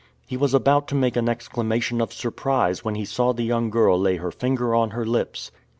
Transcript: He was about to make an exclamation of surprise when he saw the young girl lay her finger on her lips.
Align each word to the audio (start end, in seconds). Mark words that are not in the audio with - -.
He 0.25 0.35
was 0.35 0.55
about 0.55 0.87
to 0.87 0.95
make 0.95 1.15
an 1.15 1.29
exclamation 1.29 2.01
of 2.01 2.11
surprise 2.11 2.83
when 2.83 2.95
he 2.95 3.05
saw 3.05 3.33
the 3.33 3.43
young 3.45 3.69
girl 3.69 3.99
lay 3.99 4.15
her 4.17 4.31
finger 4.31 4.73
on 4.73 4.89
her 4.97 5.05
lips. 5.05 5.51